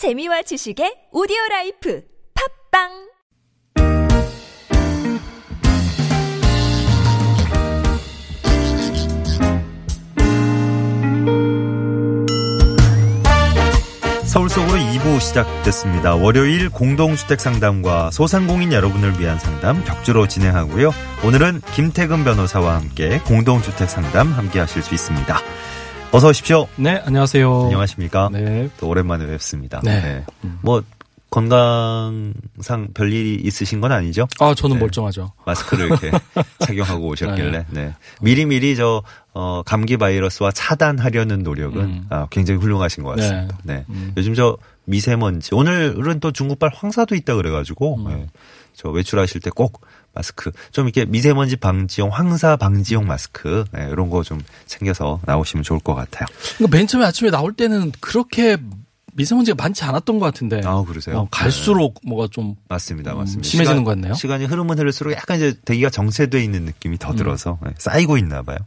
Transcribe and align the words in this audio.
재미와 0.00 0.40
지식의 0.40 1.12
오디오 1.12 1.36
life 1.50 2.02
팟빵 2.72 2.88
서울 14.24 14.48
속으로 14.48 14.78
2부 14.78 15.20
시작됐습니다. 15.20 16.14
월요일 16.14 16.70
공동주택 16.70 17.38
상담과 17.38 18.10
소상공인 18.10 18.72
여러분을 18.72 19.20
위한 19.20 19.38
상담 19.38 19.84
격주로 19.84 20.26
진행하고요. 20.26 20.92
오늘은 21.26 21.60
김태근 21.74 22.24
변호사와 22.24 22.76
함께 22.76 23.20
공동주택 23.26 23.90
상담 23.90 24.32
함께 24.32 24.60
하실 24.60 24.80
수 24.80 24.94
있습니다. 24.94 25.36
어서 26.12 26.28
오십시오. 26.28 26.66
네, 26.76 27.00
안녕하세요. 27.04 27.64
안녕하십니까? 27.64 28.30
네. 28.32 28.68
또 28.78 28.88
오랜만에 28.88 29.26
뵙습니다. 29.26 29.80
네. 29.84 30.24
뭐 30.60 30.82
건강상 31.30 32.88
별일이 32.92 33.36
있으신 33.44 33.80
건 33.80 33.92
아니죠? 33.92 34.26
아, 34.40 34.52
저는 34.52 34.76
네. 34.76 34.80
멀쩡하죠. 34.80 35.32
마스크를 35.46 35.86
이렇게 35.86 36.10
착용하고 36.58 37.06
오셨길래 37.06 37.66
네. 37.70 37.94
미리미리 38.20 38.74
저 38.74 39.04
어, 39.32 39.62
감기 39.64 39.96
바이러스와 39.96 40.50
차단하려는 40.50 41.44
노력은 41.44 41.80
음. 41.80 42.06
아, 42.10 42.26
굉장히 42.30 42.58
훌륭하신 42.58 43.04
것 43.04 43.10
같습니다. 43.16 43.56
네. 43.62 43.84
음. 43.90 44.12
요즘 44.16 44.34
저 44.34 44.56
미세먼지 44.86 45.54
오늘은 45.54 46.18
또 46.18 46.32
중국발 46.32 46.72
황사도 46.74 47.14
있다 47.14 47.36
그래 47.36 47.50
가지고 47.50 47.94
음. 47.98 48.04
네. 48.08 48.26
저 48.74 48.88
외출하실 48.90 49.40
때 49.42 49.50
꼭 49.50 49.82
마스크 50.14 50.50
좀 50.72 50.86
이렇게 50.86 51.04
미세먼지 51.04 51.56
방지용 51.56 52.10
황사 52.10 52.56
방지용 52.56 53.06
마스크 53.06 53.64
네, 53.72 53.88
이런 53.90 54.10
거 54.10 54.22
좀 54.22 54.40
챙겨서 54.66 55.20
나오시면 55.24 55.62
좋을 55.64 55.80
것 55.80 55.94
같아요. 55.94 56.26
그러니까 56.56 56.76
맨 56.76 56.86
처음에 56.86 57.06
아침에 57.06 57.30
나올 57.30 57.52
때는 57.52 57.92
그렇게 58.00 58.56
미세먼지가 59.14 59.56
많지 59.60 59.82
않았던 59.84 60.18
것 60.20 60.26
같은데. 60.26 60.60
아 60.64 60.82
그러세요? 60.82 61.18
어, 61.18 61.28
갈수록 61.30 62.00
뭐가 62.04 62.28
좀 62.30 62.54
맞습니다, 62.68 63.12
음, 63.12 63.18
맞습니다. 63.18 63.48
심해지는 63.48 63.76
시간- 63.78 63.84
것 63.84 63.90
같네요. 63.90 64.14
시간이 64.14 64.44
흐르면 64.46 64.78
흐를수록 64.78 65.12
약간 65.14 65.36
이제 65.38 65.54
대기가 65.64 65.90
정체돼 65.90 66.42
있는 66.42 66.62
느낌이 66.64 66.96
음. 66.96 66.98
더 66.98 67.14
들어서 67.14 67.58
네, 67.64 67.70
쌓이고 67.78 68.16
있나 68.18 68.42
봐요. 68.42 68.58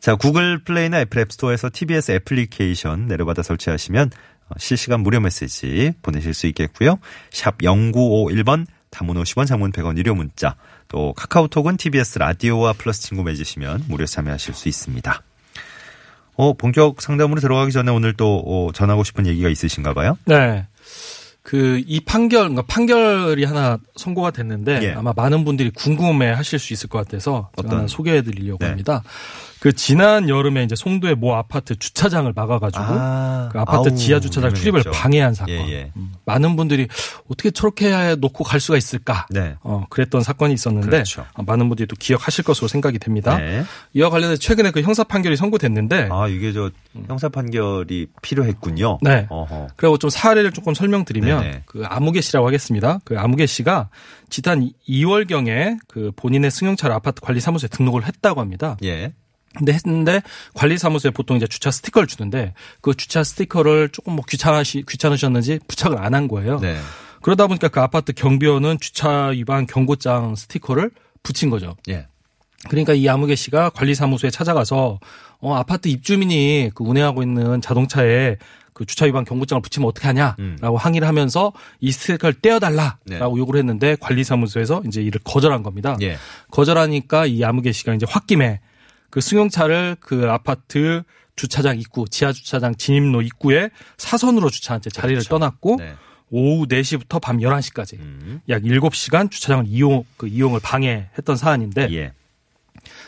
자, 0.00 0.14
구글 0.14 0.62
플레이나 0.64 1.00
애플 1.00 1.20
앱스토어에서 1.20 1.68
TBS 1.72 2.12
애플리케이션 2.12 3.06
내려받아 3.06 3.42
설치하시면 3.42 4.10
어, 4.48 4.54
실시간 4.58 5.00
무료 5.00 5.20
메시지 5.20 5.92
보내실 6.02 6.32
수 6.32 6.46
있겠고요. 6.46 6.98
샵 7.30 7.58
0951번 7.58 8.66
단문 8.90 9.16
50원 9.22 9.46
장문 9.46 9.72
100원 9.72 9.96
유료 9.96 10.14
문자 10.14 10.56
또 10.88 11.12
카카오톡은 11.14 11.76
TBS 11.76 12.18
라디오와 12.18 12.74
플러스 12.74 13.02
친구 13.02 13.22
맺으시면 13.22 13.84
무료 13.88 14.06
참여하실 14.06 14.54
수 14.54 14.68
있습니다. 14.68 15.22
어, 16.34 16.52
본격 16.54 17.02
상담으로 17.02 17.40
들어가기 17.40 17.72
전에 17.72 17.90
오늘 17.90 18.14
또 18.14 18.42
어, 18.46 18.72
전하고 18.72 19.04
싶은 19.04 19.26
얘기가 19.26 19.48
있으신가 19.48 19.94
봐요? 19.94 20.18
네. 20.24 20.66
그 21.42 21.82
이 21.86 22.00
판결, 22.00 22.48
그러니까 22.48 22.62
판결이 22.62 23.44
하나 23.44 23.78
선고가 23.96 24.30
됐는데 24.30 24.80
예. 24.82 24.92
아마 24.92 25.12
많은 25.16 25.44
분들이 25.44 25.70
궁금해 25.70 26.30
하실 26.30 26.58
수 26.58 26.72
있을 26.72 26.88
것 26.88 26.98
같아서 26.98 27.50
어떤? 27.56 27.88
소개해 27.88 28.22
드리려고 28.22 28.58
네. 28.60 28.66
합니다. 28.68 29.02
그 29.60 29.74
지난 29.74 30.28
여름에 30.28 30.64
이제 30.64 30.74
송도의 30.74 31.16
모 31.16 31.34
아파트 31.34 31.76
주차장을 31.78 32.32
막아가지고 32.34 32.82
아, 32.82 33.50
그 33.52 33.60
아파트 33.60 33.90
아우, 33.90 33.94
지하 33.94 34.18
주차장 34.18 34.54
출입을. 34.54 34.82
방해한 34.90 35.34
사건. 35.34 35.54
예, 35.54 35.70
예. 35.70 35.92
음, 35.96 36.12
많은 36.24 36.56
분들이 36.56 36.88
어떻게 37.28 37.50
저렇게 37.50 38.16
놓고 38.16 38.42
갈 38.42 38.58
수가 38.58 38.78
있을까? 38.78 39.26
네. 39.28 39.56
어, 39.60 39.84
그랬던 39.90 40.22
사건이 40.22 40.54
있었는데 40.54 40.88
그렇죠. 40.88 41.26
어, 41.34 41.42
많은 41.42 41.68
분들이 41.68 41.86
또 41.86 41.94
기억하실 41.96 42.42
것으로 42.44 42.68
생각이 42.68 42.98
됩니다. 42.98 43.36
네. 43.36 43.62
이와 43.92 44.08
관련해서 44.08 44.40
최근에 44.40 44.70
그 44.70 44.80
형사 44.80 45.04
판결이 45.04 45.36
선고됐는데 45.36 46.08
아, 46.10 46.26
이게 46.26 46.52
저 46.54 46.70
형사 47.06 47.28
판결이 47.28 48.06
필요했군요. 48.22 48.98
네. 49.02 49.26
어허. 49.28 49.68
그리고 49.76 49.98
좀 49.98 50.08
사례를 50.08 50.52
조금 50.52 50.72
설명드리면 50.72 51.40
네네. 51.42 51.62
그 51.66 51.82
아무개 51.84 52.22
씨라고 52.22 52.46
하겠습니다. 52.46 53.00
그 53.04 53.18
아무개 53.18 53.44
씨가 53.44 53.90
지난 54.30 54.70
2월경에 54.88 55.78
그 55.86 56.12
본인의 56.16 56.50
승용차를 56.50 56.94
아파트 56.94 57.20
관리 57.20 57.40
사무소에 57.40 57.68
등록을 57.68 58.06
했다고 58.06 58.40
합니다. 58.40 58.78
예. 58.84 59.12
근데 59.56 59.72
했는데 59.72 60.22
관리 60.54 60.78
사무소에 60.78 61.10
보통 61.10 61.36
이제 61.36 61.46
주차 61.46 61.70
스티커를 61.70 62.06
주는데 62.06 62.54
그 62.80 62.94
주차 62.94 63.24
스티커를 63.24 63.88
조금 63.90 64.14
뭐 64.14 64.24
귀찮으시 64.28 64.84
귀찮으셨는지 64.88 65.60
부착을 65.66 65.98
안 65.98 66.14
한 66.14 66.28
거예요. 66.28 66.58
네. 66.60 66.78
그러다 67.22 67.46
보니까 67.46 67.68
그 67.68 67.80
아파트 67.80 68.12
경비원은 68.12 68.78
주차 68.80 69.26
위반 69.26 69.66
경고장 69.66 70.34
스티커를 70.36 70.90
붙인 71.22 71.50
거죠. 71.50 71.76
예. 71.88 72.06
그러니까 72.68 72.92
이 72.94 73.08
아무개 73.08 73.34
씨가 73.34 73.70
관리사무소에 73.70 74.30
찾아가서 74.30 74.98
어 75.40 75.54
아파트 75.54 75.88
입주민이 75.88 76.70
그 76.74 76.84
운행하고 76.84 77.22
있는 77.22 77.60
자동차에 77.60 78.36
그 78.72 78.84
주차 78.86 79.04
위반 79.04 79.24
경고장을 79.24 79.60
붙이면 79.62 79.88
어떻게 79.88 80.06
하냐라고 80.06 80.36
음. 80.40 80.76
항의를 80.76 81.06
하면서 81.06 81.52
이 81.80 81.92
스티커를 81.92 82.40
떼어달라라고 82.40 82.98
네. 83.06 83.18
요구를 83.18 83.58
했는데 83.58 83.96
관리사무소에서 84.00 84.82
이제 84.86 85.02
이를 85.02 85.20
거절한 85.24 85.62
겁니다. 85.62 85.96
예. 86.02 86.16
거절하니까 86.50 87.26
이 87.26 87.44
아무개 87.44 87.72
씨가 87.72 87.94
이제 87.94 88.06
홧김에 88.06 88.60
그 89.10 89.20
승용차를 89.20 89.96
그 90.00 90.30
아파트 90.30 91.02
주차장 91.36 91.78
입구 91.78 92.06
지하 92.08 92.32
주차장 92.32 92.74
진입로 92.74 93.22
입구에 93.22 93.70
사선으로 93.96 94.50
주차한 94.50 94.82
채 94.82 94.90
자리를 94.90 95.16
그렇죠. 95.16 95.28
떠났고 95.30 95.76
네. 95.78 95.94
오후 96.30 96.66
4시부터 96.66 97.20
밤 97.20 97.38
11시까지 97.38 97.98
음. 97.98 98.40
약 98.48 98.62
7시간 98.62 99.30
주차장을 99.30 99.64
이용 99.66 100.04
그 100.16 100.28
이용을 100.28 100.60
방해했던 100.60 101.36
사안인데 101.36 101.88
예. 101.92 102.12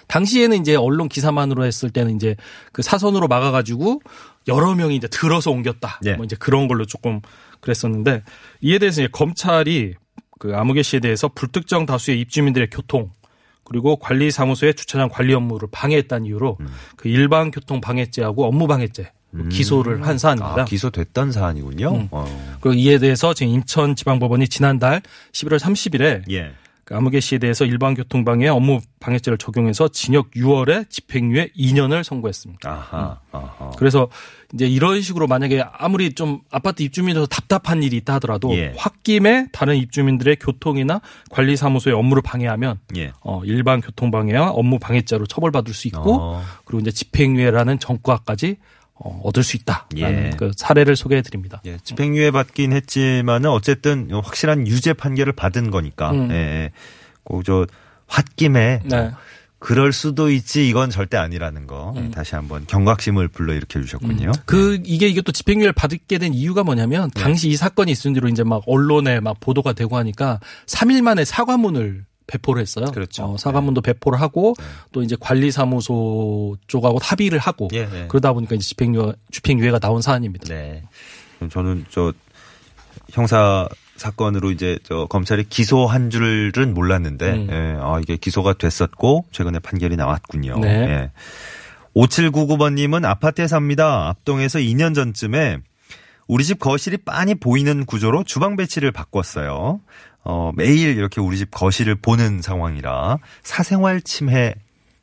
당시에는 0.08 0.60
이제 0.60 0.74
언론 0.74 1.08
기사만으로 1.08 1.64
했을 1.64 1.90
때는 1.90 2.16
이제 2.16 2.36
그 2.72 2.82
사선으로 2.82 3.28
막아가지고 3.28 4.02
여러 4.48 4.74
명이 4.74 4.96
이제 4.96 5.08
들어서 5.08 5.50
옮겼다. 5.50 6.00
네. 6.02 6.14
뭐 6.14 6.24
이제 6.24 6.36
그런 6.36 6.68
걸로 6.68 6.84
조금 6.84 7.20
그랬었는데 7.60 8.22
이에 8.60 8.78
대해서 8.78 9.02
이제 9.02 9.08
검찰이 9.10 9.94
그 10.38 10.56
아무개 10.56 10.82
씨에 10.82 11.00
대해서 11.00 11.28
불특정 11.28 11.86
다수의 11.86 12.20
입주민들의 12.20 12.68
교통 12.70 13.10
그리고 13.72 13.96
관리사무소의 13.96 14.74
주차장 14.74 15.08
관리 15.08 15.32
업무를 15.32 15.66
방해했다는 15.72 16.26
이유로 16.26 16.58
음. 16.60 16.66
그 16.96 17.08
일반 17.08 17.50
교통 17.50 17.80
방해죄하고 17.80 18.46
업무 18.46 18.66
방해죄 18.66 19.10
기소를 19.50 20.06
한 20.06 20.18
사안입니다. 20.18 20.62
아, 20.62 20.64
기소됐던 20.66 21.32
사안이군요. 21.32 21.94
음. 21.94 22.08
어. 22.10 22.58
그리고 22.60 22.74
이에 22.74 22.98
대해서 22.98 23.32
지금 23.32 23.54
인천지방법원이 23.54 24.46
지난달 24.48 25.00
11월 25.32 25.58
30일에 25.58 26.30
예. 26.30 26.52
그 26.92 26.96
아무개 26.96 27.20
씨에 27.20 27.38
대해서 27.38 27.64
일반 27.64 27.94
교통방해 27.94 28.48
업무 28.48 28.80
방해죄를 29.00 29.38
적용해서 29.38 29.88
징역 29.88 30.30
6월에 30.32 30.90
집행유예 30.90 31.52
2년을 31.56 32.04
선고했습니다. 32.04 32.70
아하. 32.70 33.18
아하. 33.32 33.70
그래서 33.78 34.08
이제 34.52 34.66
이런 34.66 35.00
식으로 35.00 35.26
만약에 35.26 35.64
아무리 35.72 36.12
좀 36.12 36.40
아파트 36.50 36.82
입주민으로서 36.82 37.26
답답한 37.28 37.82
일이 37.82 37.96
있다 37.96 38.14
하더라도 38.14 38.54
예. 38.54 38.74
홧김에 38.76 39.48
다른 39.52 39.76
입주민들의 39.76 40.36
교통이나 40.36 41.00
관리사무소의 41.30 41.96
업무를 41.96 42.22
방해하면 42.22 42.78
예. 42.96 43.12
어, 43.22 43.40
일반 43.44 43.80
교통방해와 43.80 44.50
업무 44.50 44.78
방해죄로 44.78 45.26
처벌받을 45.26 45.72
수 45.72 45.88
있고 45.88 46.18
어. 46.20 46.42
그리고 46.66 46.80
이제 46.80 46.90
집행유예라는 46.90 47.78
정과까지 47.78 48.58
어, 49.04 49.20
얻을 49.24 49.42
수 49.42 49.56
있다라는 49.56 50.26
예. 50.26 50.30
그 50.36 50.52
사례를 50.56 50.96
소개해 50.96 51.22
드립니다. 51.22 51.60
예, 51.64 51.78
집행유예 51.82 52.30
받긴 52.30 52.72
했지만은 52.72 53.50
어쨌든 53.50 54.08
확실한 54.10 54.66
유죄 54.66 54.92
판결을 54.92 55.32
받은 55.32 55.70
거니까. 55.70 56.12
음. 56.12 56.30
예. 56.30 56.34
예. 56.34 56.70
꼭저 57.24 57.66
홧김에 58.08 58.80
네. 58.84 58.96
뭐 58.96 59.12
그럴 59.58 59.92
수도 59.92 60.28
있지 60.28 60.68
이건 60.68 60.90
절대 60.90 61.16
아니라는 61.16 61.68
거 61.68 61.94
예, 61.96 62.10
다시 62.10 62.34
한번 62.34 62.66
경각심을 62.66 63.28
불러일으켜 63.28 63.80
주셨군요. 63.80 64.28
음. 64.28 64.42
그 64.44 64.80
이게 64.84 65.06
이게 65.06 65.22
또 65.22 65.30
집행유예를 65.30 65.72
받게 65.72 66.18
된 66.18 66.34
이유가 66.34 66.64
뭐냐면 66.64 67.10
네. 67.14 67.20
당시 67.20 67.48
이 67.48 67.56
사건이 67.56 67.92
있은 67.92 68.12
뒤로 68.12 68.28
이제 68.28 68.42
막 68.42 68.62
언론에 68.66 69.20
막 69.20 69.38
보도가 69.38 69.72
되고 69.72 69.96
하니까 69.96 70.40
3일 70.66 71.02
만에 71.02 71.24
사과문을 71.24 72.04
배포를 72.32 72.62
했어요. 72.62 72.86
그렇죠. 72.92 73.24
어, 73.24 73.36
사과문도 73.36 73.82
배포를 73.82 74.20
하고 74.20 74.54
또 74.90 75.02
이제 75.02 75.16
관리사무소 75.20 76.56
쪽하고 76.66 76.98
합의를 77.00 77.38
하고 77.38 77.68
예, 77.74 77.80
예. 77.80 78.06
그러다 78.08 78.32
보니까 78.32 78.54
이제 78.54 78.64
집행유예 78.64 79.12
집행유예가 79.30 79.78
나온 79.78 80.00
사안입니다. 80.00 80.46
네. 80.48 80.82
저는 81.50 81.84
저 81.90 82.12
형사 83.10 83.68
사건으로 83.96 84.50
이제 84.50 84.78
저 84.84 85.06
검찰이 85.06 85.44
기소한 85.44 86.08
줄은 86.08 86.72
몰랐는데 86.72 87.30
음. 87.32 87.48
예, 87.50 87.76
아 87.80 88.00
이게 88.00 88.16
기소가 88.16 88.54
됐었고 88.54 89.26
최근에 89.30 89.58
판결이 89.58 89.96
나왔군요. 89.96 90.58
네. 90.60 90.68
예. 90.68 91.10
5799번님은 91.94 93.04
아파트에 93.04 93.46
삽니다. 93.46 94.08
앞동에서 94.08 94.58
2년 94.58 94.94
전쯤에 94.94 95.58
우리 96.32 96.44
집 96.44 96.58
거실이 96.58 96.96
빤히 96.98 97.34
보이는 97.34 97.84
구조로 97.84 98.24
주방 98.24 98.56
배치를 98.56 98.90
바꿨어요. 98.90 99.80
어, 100.24 100.52
매일 100.56 100.96
이렇게 100.96 101.20
우리 101.20 101.36
집 101.36 101.50
거실을 101.50 101.94
보는 101.96 102.40
상황이라 102.40 103.18
사생활 103.42 104.00
침해 104.00 104.54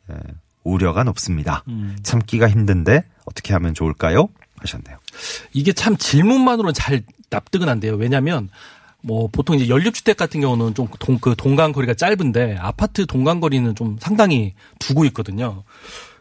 예, 0.09 0.15
우려가 0.63 1.03
높습니다. 1.03 1.63
음. 1.67 1.95
참기가 2.01 2.49
힘든데 2.49 3.03
어떻게 3.25 3.53
하면 3.53 3.75
좋을까요? 3.75 4.29
하셨네요. 4.57 4.97
이게 5.53 5.71
참 5.71 5.97
질문만으로는 5.97 6.73
잘 6.73 7.03
납득은 7.29 7.69
안 7.69 7.79
돼요. 7.79 7.95
왜냐하면 7.95 8.49
뭐 9.01 9.27
보통 9.31 9.55
이제 9.55 9.69
연립주택 9.69 10.17
같은 10.17 10.41
경우는 10.41 10.73
좀동그 10.73 11.35
동간 11.37 11.71
거리가 11.73 11.93
짧은데 11.93 12.57
아파트 12.59 13.05
동간 13.05 13.39
거리는 13.39 13.75
좀 13.75 13.97
상당히 14.01 14.55
두고 14.79 15.05
있거든요. 15.05 15.63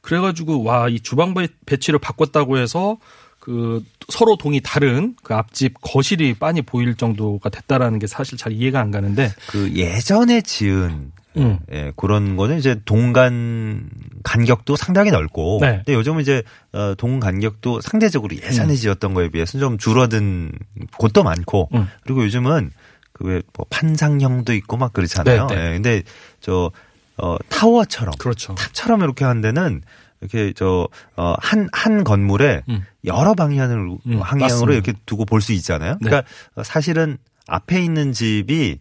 그래가지고 0.03 0.63
와 0.65 0.89
이 0.89 1.01
주방 1.01 1.33
배- 1.35 1.49
배치를 1.67 1.99
바꿨다고 1.99 2.59
해서 2.59 2.99
그그 3.49 3.83
서로 4.09 4.37
동이 4.37 4.61
다른 4.63 5.17
그 5.23 5.35
앞집 5.35 5.81
거실이 5.81 6.35
빤히 6.35 6.61
보일 6.61 6.95
정도가 6.97 7.49
됐다라는 7.49 7.99
게 7.99 8.07
사실 8.07 8.37
잘 8.37 8.53
이해가 8.53 8.79
안 8.79 8.91
가는데 8.91 9.33
그 9.49 9.73
예전에 9.75 10.43
지은 10.43 11.13
음. 11.39 11.59
예, 11.73 11.93
그런 11.97 12.37
거는 12.37 12.59
이제 12.59 12.79
동간 12.85 13.89
간격도 14.23 14.77
상당히 14.77 15.11
넓고 15.11 15.59
네. 15.63 15.77
근데 15.77 15.95
요즘은 15.95 16.21
이제 16.21 16.43
어, 16.73 16.95
동 16.99 17.21
간격도 17.21 17.81
상대적으로 17.81 18.37
예전에 18.37 18.75
지었던 18.75 19.15
거에 19.15 19.31
비해서 19.31 19.59
좀 19.59 19.79
줄어든 19.79 20.53
곳도 20.99 21.23
많고 21.23 21.71
음. 21.75 21.87
그리고 22.03 22.25
요즘은 22.25 22.71
그뭐 23.13 23.41
판상형도 23.71 24.53
있고 24.55 24.77
막 24.77 24.93
그렇잖아요. 24.93 25.47
네, 25.47 25.57
네. 25.57 25.69
예, 25.69 25.73
근데 25.73 26.03
저 26.41 26.71
어, 27.17 27.37
타워처럼 27.49 28.15
그렇죠. 28.19 28.55
탑처럼 28.55 29.03
이렇게 29.03 29.25
한 29.25 29.41
데는 29.41 29.83
이렇게 30.21 30.53
저어한 30.53 31.69
한 31.73 32.05
건물에 32.05 32.63
음. 32.69 32.85
여러 33.05 33.35
방향을 33.35 33.77
음, 33.79 33.99
방향으로 34.21 34.39
맞습니다. 34.41 34.73
이렇게 34.73 34.93
두고 35.07 35.25
볼 35.25 35.41
수 35.41 35.53
있잖아요. 35.53 35.97
네. 36.01 36.11
그러니까 36.11 36.29
사실은 36.65 37.19
앞에 37.47 37.83
있는 37.83 38.13
집이 38.13 38.79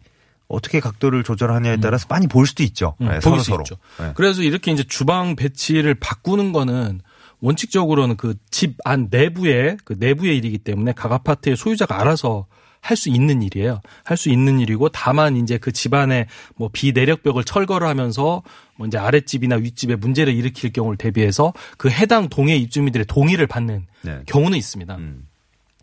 어떻게 0.48 0.80
각도를 0.80 1.24
조절하냐에 1.24 1.78
따라서 1.78 2.06
많이 2.10 2.26
보일 2.28 2.48
수도 2.48 2.64
있죠. 2.64 2.96
음, 3.02 3.10
네, 3.10 3.20
서로 3.22 3.40
수 3.40 3.52
서로. 3.52 3.64
네. 4.00 4.12
그래서 4.16 4.42
이렇게 4.42 4.72
이제 4.72 4.84
주방 4.84 5.36
배치를 5.36 5.96
바꾸는 5.96 6.54
거는 6.54 7.02
원칙적으로는 7.42 8.18
그 8.18 8.34
집 8.50 8.78
안 8.84 9.08
내부에 9.12 9.78
그 9.86 9.96
내부의 10.00 10.38
일이기 10.38 10.58
때문에 10.58 10.94
각 10.94 11.12
아파트의 11.12 11.56
소유자가 11.56 12.00
알아서 12.02 12.48
할 12.88 12.96
수 12.96 13.10
있는 13.10 13.42
일이에요. 13.42 13.82
할 14.06 14.16
수 14.16 14.30
있는 14.30 14.60
일이고 14.60 14.90
다만 14.90 15.36
이제 15.36 15.58
그 15.58 15.72
집안에 15.74 16.28
뭐 16.56 16.70
비내력벽을 16.72 17.44
철거를 17.44 17.88
하면서 17.88 18.44
뭐 18.76 18.88
이제 18.88 18.98
아랫집이나 18.98 19.58
윗집에 19.58 19.98
문제를 19.98 20.34
일으킬 20.34 20.72
경우를 20.72 20.98
대비해서 20.98 21.54
그 21.78 21.90
해당 21.90 22.30
동의 22.30 22.62
입주민들의 22.62 23.06
동의를 23.08 23.46
받는 23.48 23.86
네. 24.04 24.20
경우는 24.26 24.58
있습니다. 24.58 24.96
음. 24.96 25.28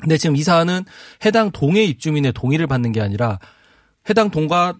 근데 0.00 0.16
지금 0.16 0.34
이 0.36 0.42
사안은 0.42 0.84
해당 1.24 1.50
동의 1.50 1.88
입주민의 1.90 2.32
동의를 2.32 2.66
받는 2.66 2.92
게 2.92 3.00
아니라 3.00 3.38
해당 4.08 4.30
동과 4.30 4.74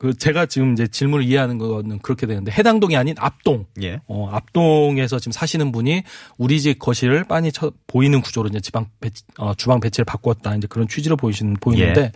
그 0.00 0.14
제가 0.14 0.46
지금 0.46 0.72
이제 0.72 0.86
질문을 0.86 1.26
이해하는 1.26 1.58
거는 1.58 1.98
그렇게 1.98 2.26
되는데 2.26 2.50
해당 2.50 2.80
동이 2.80 2.96
아닌 2.96 3.14
앞동 3.18 3.66
예. 3.82 4.00
어, 4.06 4.30
앞동에서 4.32 5.18
지금 5.18 5.32
사시는 5.32 5.72
분이 5.72 6.04
우리 6.38 6.58
집 6.62 6.78
거실을 6.78 7.24
빤히 7.24 7.52
쳐, 7.52 7.70
보이는 7.86 8.22
구조로 8.22 8.48
이제 8.48 8.60
지방 8.60 8.86
배치, 8.98 9.24
어, 9.36 9.52
주방 9.54 9.78
배치를 9.78 10.06
바꾸었다. 10.06 10.56
이제 10.56 10.66
그런 10.68 10.88
취지로 10.88 11.18
보이시는, 11.18 11.52
보이는데 11.60 12.00
예. 12.00 12.12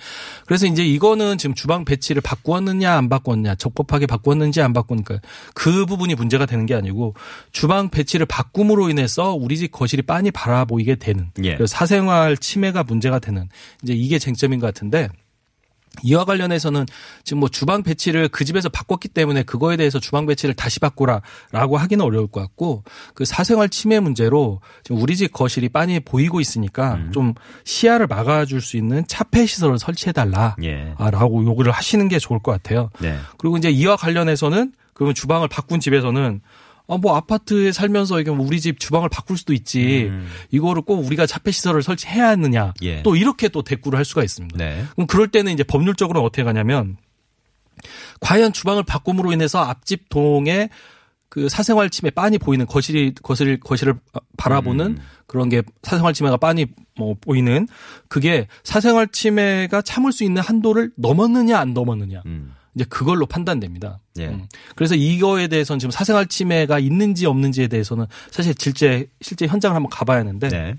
그래서 0.47 0.65
이제 0.65 0.83
이거는 0.83 1.37
지금 1.37 1.55
주방 1.55 1.85
배치를 1.85 2.23
바꾸었느냐 2.23 2.91
안 2.91 3.11
바꾸었느냐 3.11 3.57
적법하게 3.57 4.07
바꾸었는지 4.07 4.63
안 4.63 4.73
바꾸니까 4.73 5.21
그 5.53 5.85
부분이 5.85 6.15
문제가 6.15 6.47
되는 6.47 6.65
게 6.65 6.75
아니고 6.75 7.13
주방 7.53 7.91
배치를 7.91 8.25
바꿈으로 8.25 8.89
인해서 8.89 9.35
우리 9.35 9.59
집 9.59 9.73
거실이 9.73 10.01
빤히 10.01 10.31
바라 10.31 10.65
보이게 10.65 10.95
되는 10.95 11.31
예. 11.45 11.59
사생활 11.67 12.39
침해가 12.39 12.83
문제가 12.83 13.19
되는 13.19 13.47
이제 13.83 13.93
이게 13.93 14.19
쟁점인 14.19 14.59
것 14.59 14.69
같은데 14.69 15.11
이와 16.03 16.25
관련해서는 16.25 16.87
지금 17.23 17.41
뭐 17.41 17.49
주방 17.49 17.83
배치를 17.83 18.29
그 18.29 18.45
집에서 18.45 18.69
바꿨기 18.69 19.09
때문에 19.09 19.43
그거에 19.43 19.77
대해서 19.77 20.01
주방 20.01 20.27
배치를 20.27 20.55
다시 20.55 20.81
바꾸라라고 20.81 21.77
하기는 21.77 22.05
어려울 22.05 22.27
것 22.27 22.41
같고 22.41 22.85
그 23.15 23.25
사생활 23.25 23.69
침해 23.69 24.01
문제로 24.01 24.61
지금 24.83 25.01
우리 25.01 25.17
집 25.17 25.33
거실이 25.33 25.69
빤히 25.69 26.01
보이고 26.01 26.41
있으니까 26.41 26.95
음. 26.95 27.13
좀 27.13 27.35
시야를 27.65 28.07
막아줄 28.07 28.61
수 28.61 28.77
있는 28.77 29.05
차폐 29.07 29.47
시설을 29.47 29.79
설치해달라. 29.79 30.57
예. 30.63 30.95
아, 30.99 31.11
라고 31.11 31.45
요구를 31.45 31.73
하시는 31.73 32.09
게 32.09 32.19
좋을 32.19 32.41
것 32.41 32.53
같아요. 32.53 32.91
네. 33.01 33.19
그리고 33.39 33.57
이제 33.57 33.71
이와 33.71 33.97
관련해서는 33.97 34.73
그러면 34.95 35.15
주방을 35.15 35.49
바꾼 35.49 35.81
집에서는 35.81 36.41
아, 36.87 36.99
뭐 36.99 37.17
아파트에 37.17 37.73
살면서 37.73 38.21
이게 38.21 38.31
뭐 38.31 38.47
우리 38.47 38.61
집 38.61 38.79
주방을 38.79 39.09
바꿀 39.09 39.39
수도 39.39 39.53
있지. 39.53 40.07
음. 40.11 40.29
이거를 40.51 40.83
꼭 40.83 41.05
우리가 41.05 41.27
차폐 41.27 41.51
시설을 41.51 41.83
설치해야 41.83 42.29
하느냐. 42.29 42.75
예. 42.83 43.03
또 43.03 43.17
이렇게 43.17 43.49
또 43.49 43.63
대꾸를 43.63 43.97
할 43.97 44.05
수가 44.05 44.23
있습니다. 44.23 44.59
네. 44.59 44.85
그럼 44.93 45.07
그럴 45.07 45.29
때는 45.29 45.53
이제 45.53 45.65
법률적으로 45.65 46.23
어떻게 46.23 46.45
가냐면 46.45 46.97
과연 48.21 48.53
주방을 48.53 48.83
바꿈으로 48.83 49.33
인해서 49.33 49.61
앞집 49.61 50.09
동에 50.09 50.69
그 51.29 51.49
사생활 51.49 51.91
침해 51.91 52.11
빤히 52.11 52.39
보이는 52.39 52.65
거실이 52.65 53.15
거실 53.21 53.59
거실을 53.59 53.95
바라보는 54.37 54.87
음. 54.87 54.99
그런 55.27 55.49
게 55.49 55.63
사생활 55.83 56.15
침해가 56.15 56.37
빤히 56.37 56.67
뭐 56.97 57.17
보이는 57.21 57.67
그게 58.09 58.47
사생활 58.63 59.09
침해가 59.09 59.83
참을 59.83 60.13
수 60.13 60.23
있는 60.23 60.43
한도를 60.43 60.93
넘었느냐 60.97 61.59
안 61.59 61.75
넘었느냐 61.75 62.23
음. 62.27 62.55
이제 62.75 62.85
그걸로 62.89 63.27
판단됩니다. 63.27 64.01
예. 64.19 64.27
음. 64.29 64.47
그래서 64.75 64.95
이거에 64.95 65.47
대해서는 65.49 65.79
지금 65.79 65.91
사생활 65.91 66.27
침해가 66.27 66.79
있는지 66.79 67.27
없는지에 67.27 67.69
대해서는 67.69 68.07
사실 68.31 68.55
실제 68.59 69.07
실제 69.21 69.47
현장을 69.47 69.75
한번 69.75 69.91
가봐야 69.91 70.21
하는데 70.21 70.49
네. 70.49 70.75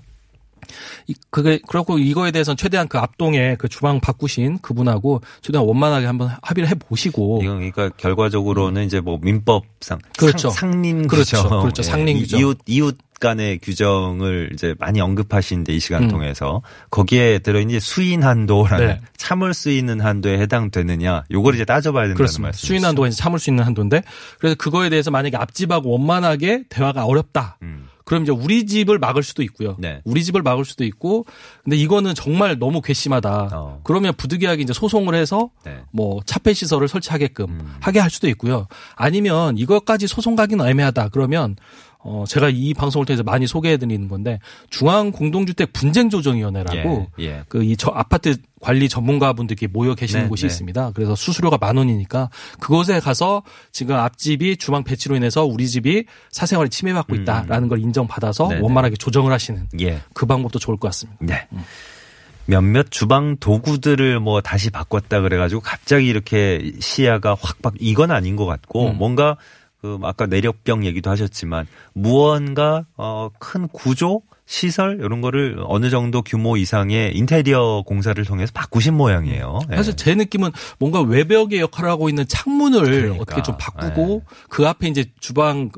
이- 1.06 1.14
그게 1.30 1.58
그렇고 1.68 1.98
이거에 1.98 2.32
대해서는 2.32 2.56
최대한 2.56 2.88
그 2.88 2.98
앞동에 2.98 3.54
그 3.56 3.68
주방 3.68 4.00
바꾸신 4.00 4.58
그분하고 4.58 5.20
최대한 5.40 5.66
원만하게 5.66 6.06
한번 6.06 6.30
합의를 6.42 6.68
해 6.68 6.74
보시고 6.74 7.40
이건 7.42 7.56
그러니까 7.58 7.90
결과적으로는 7.96 8.84
이제 8.84 9.00
뭐 9.00 9.18
민법상 9.22 9.98
그렇죠. 10.18 10.50
상, 10.50 10.70
상린 10.72 11.06
그렇죠. 11.06 11.42
그렇죠. 11.60 11.82
예, 12.16 12.20
규정. 12.20 12.40
이웃 12.40 12.58
이웃 12.66 12.98
간의 13.18 13.58
규정을 13.60 14.50
이제 14.52 14.74
많이 14.78 15.00
언급하시는데 15.00 15.74
이 15.74 15.80
시간 15.80 16.04
음. 16.04 16.08
통해서 16.08 16.62
거기에 16.90 17.38
들어 17.38 17.60
있는 17.60 17.76
이제 17.76 17.80
수인 17.80 18.22
한도라는 18.22 18.86
네. 18.86 19.00
참을 19.16 19.54
수 19.54 19.70
있는 19.70 20.00
한도에 20.00 20.38
해당되느냐 20.38 21.24
요걸 21.30 21.54
이제 21.54 21.64
따져봐야 21.64 22.04
된다는 22.04 22.16
그렇습니다. 22.16 22.48
말씀이시죠. 22.48 22.66
수인 22.66 22.84
한도가 22.84 23.08
이제 23.08 23.16
참을 23.16 23.38
수 23.38 23.50
있는 23.50 23.64
한도인데 23.64 24.02
그래서 24.38 24.54
그거에 24.56 24.88
대해서 24.88 25.10
만약에 25.10 25.36
앞집하고 25.36 25.90
원만하게 25.90 26.64
대화가 26.68 27.04
어렵다. 27.04 27.58
음. 27.62 27.88
그럼 28.04 28.22
이제 28.22 28.30
우리 28.30 28.66
집을 28.66 29.00
막을 29.00 29.24
수도 29.24 29.42
있고요. 29.42 29.76
네. 29.80 30.00
우리 30.04 30.22
집을 30.22 30.40
막을 30.42 30.64
수도 30.64 30.84
있고 30.84 31.26
근데 31.64 31.76
이거는 31.76 32.14
정말 32.14 32.56
너무 32.56 32.80
괘씸하다. 32.80 33.50
어. 33.52 33.80
그러면 33.82 34.14
부득이하게 34.16 34.62
이제 34.62 34.72
소송을 34.72 35.16
해서 35.16 35.50
네. 35.64 35.80
뭐 35.90 36.20
차폐 36.24 36.54
시설을 36.54 36.86
설치하게끔 36.86 37.46
음. 37.48 37.74
하게 37.80 37.98
할 37.98 38.08
수도 38.08 38.28
있고요. 38.28 38.68
아니면 38.94 39.58
이것까지 39.58 40.06
소송 40.06 40.36
가기는 40.36 40.64
애매하다. 40.64 41.08
그러면 41.08 41.56
어 42.08 42.24
제가 42.28 42.50
이 42.50 42.72
방송을 42.72 43.04
통해서 43.04 43.24
많이 43.24 43.48
소개해 43.48 43.78
드리는 43.78 44.06
건데 44.06 44.38
중앙 44.70 45.10
공동주택 45.10 45.72
분쟁 45.72 46.08
조정위원회라고 46.08 47.08
예, 47.18 47.24
예. 47.24 47.42
그이 47.48 47.76
저 47.76 47.90
아파트 47.90 48.36
관리 48.60 48.88
전문가분들께 48.88 49.66
모여 49.66 49.96
계시는 49.96 50.24
네, 50.24 50.28
곳이 50.28 50.42
네. 50.42 50.46
있습니다. 50.46 50.92
그래서 50.94 51.16
수수료가 51.16 51.58
만 51.60 51.76
원이니까 51.76 52.30
그곳에 52.60 53.00
가서 53.00 53.42
지금 53.72 53.96
앞집이 53.96 54.56
주방 54.58 54.84
배치로 54.84 55.16
인해서 55.16 55.44
우리 55.44 55.68
집이 55.68 56.04
사생활이 56.30 56.70
침해받고 56.70 57.16
있다라는 57.16 57.66
걸 57.68 57.80
인정받아서 57.80 58.44
음. 58.44 58.48
네, 58.50 58.54
네. 58.54 58.60
원만하게 58.62 58.96
조정을 58.96 59.32
하시는 59.32 59.66
예. 59.80 60.00
그 60.14 60.26
방법도 60.26 60.60
좋을 60.60 60.76
것 60.76 60.86
같습니다. 60.88 61.18
네. 61.20 61.48
몇몇 62.44 62.86
주방 62.90 63.36
도구들을 63.38 64.20
뭐 64.20 64.40
다시 64.40 64.70
바꿨다 64.70 65.22
그래가지고 65.22 65.60
갑자기 65.60 66.06
이렇게 66.06 66.72
시야가 66.78 67.36
확 67.40 67.60
바, 67.60 67.72
이건 67.80 68.12
아닌 68.12 68.36
것 68.36 68.46
같고 68.46 68.90
음. 68.90 68.98
뭔가 68.98 69.36
그 69.86 69.98
아까 70.02 70.26
내력병 70.26 70.84
얘기도 70.84 71.10
하셨지만 71.10 71.66
무언가 71.92 72.84
어 72.96 73.30
큰 73.38 73.68
구조 73.68 74.22
시설 74.46 74.98
이런 75.00 75.20
거를 75.20 75.56
어느 75.66 75.90
정도 75.90 76.22
규모 76.22 76.56
이상의 76.56 77.16
인테리어 77.16 77.82
공사를 77.86 78.22
통해서 78.24 78.52
바꾸신 78.54 78.94
모양이에요. 78.94 79.60
예. 79.72 79.76
사실 79.76 79.96
제 79.96 80.14
느낌은 80.14 80.50
뭔가 80.78 81.00
외벽의 81.00 81.60
역할을 81.60 81.90
하고 81.90 82.08
있는 82.08 82.26
창문을 82.28 82.84
그러니까. 82.84 83.22
어떻게 83.22 83.42
좀 83.42 83.56
바꾸고 83.58 84.22
그 84.48 84.66
앞에 84.66 84.88
이제 84.88 85.06
주방 85.20 85.70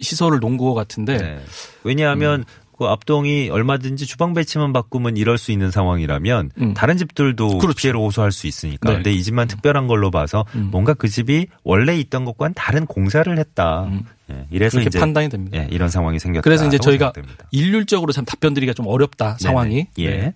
시설을 0.00 0.38
놓은 0.40 0.56
것 0.56 0.74
같은데 0.74 1.18
네. 1.18 1.40
왜냐하면 1.84 2.40
음. 2.40 2.44
그 2.78 2.86
앞동이 2.86 3.50
얼마든지 3.50 4.06
주방 4.06 4.32
배치만 4.34 4.72
바꾸면 4.72 5.16
이럴 5.16 5.36
수 5.36 5.50
있는 5.50 5.72
상황이라면 5.72 6.52
음. 6.60 6.74
다른 6.74 6.96
집들도 6.96 7.58
그렇죠. 7.58 7.76
피해를 7.76 7.98
호소할 7.98 8.30
수 8.30 8.46
있으니까. 8.46 8.88
네. 8.88 8.94
근데 8.96 9.12
이 9.12 9.24
집만 9.24 9.48
특별한 9.48 9.88
걸로 9.88 10.12
봐서 10.12 10.44
음. 10.54 10.68
뭔가 10.70 10.94
그 10.94 11.08
집이 11.08 11.48
원래 11.64 11.98
있던 11.98 12.24
것과는 12.24 12.54
다른 12.54 12.86
공사를 12.86 13.36
했다. 13.36 13.86
음. 13.86 14.04
예, 14.30 14.46
이래서 14.50 14.80
이제 14.80 14.96
판단이 14.96 15.28
됩니다. 15.28 15.58
예, 15.58 15.66
이런 15.72 15.88
상황이 15.88 16.20
생겼다. 16.20 16.42
그래서 16.42 16.68
이제 16.68 16.78
저희가 16.78 17.10
생각됩니다. 17.14 17.48
일률적으로 17.50 18.12
참 18.12 18.24
답변드리기가 18.24 18.74
좀 18.74 18.86
어렵다 18.86 19.38
상황이. 19.40 19.88
예. 19.98 20.10
네. 20.10 20.34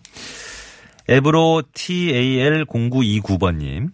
앱으로 1.11 1.63
TAL0929번님. 1.75 3.91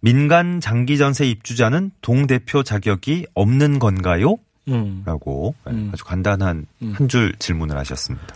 민간 0.00 0.60
장기 0.60 0.96
전세 0.96 1.26
입주자는 1.26 1.90
동대표 2.00 2.62
자격이 2.62 3.26
없는 3.34 3.78
건가요? 3.78 4.38
음. 4.68 5.02
라고 5.04 5.54
예, 5.68 5.72
음. 5.72 5.90
아주 5.92 6.04
간단한 6.04 6.66
음. 6.82 6.92
한줄 6.96 7.34
질문을 7.38 7.76
하셨습니다. 7.78 8.26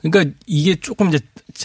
그러니까 0.00 0.36
이게 0.46 0.76
조금 0.76 1.08
이제 1.08 1.18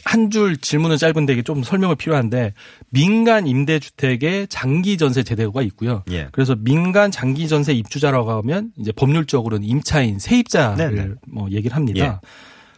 한 0.06 0.32
줄 0.32 0.58
질문은 0.58 0.98
짧은데 0.98 1.34
이게 1.34 1.42
좀 1.44 1.62
설명이 1.62 1.96
필요한데 1.96 2.54
민간 2.90 3.46
임대주택의 3.46 4.48
장기 4.48 4.98
전세 4.98 5.22
제도가 5.22 5.62
있고요. 5.64 6.04
예. 6.10 6.30
그래서 6.32 6.56
민간 6.56 7.12
장기 7.12 7.48
전세 7.48 7.74
입주자라고 7.74 8.32
하면 8.32 8.72
이제 8.78 8.92
법률적으로는 8.92 9.68
임차인 9.68 10.18
세입자를 10.18 10.96
네네. 10.96 11.10
뭐 11.28 11.48
얘기를 11.52 11.76
합니다. 11.76 12.22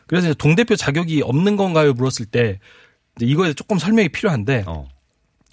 그래서 0.07 0.27
이제 0.27 0.35
동대표 0.37 0.75
자격이 0.75 1.21
없는 1.21 1.55
건가요 1.55 1.93
물었을 1.93 2.25
때 2.25 2.59
이제 3.15 3.25
이거에 3.25 3.53
조금 3.53 3.79
설명이 3.79 4.09
필요한데 4.09 4.65
어. 4.67 4.85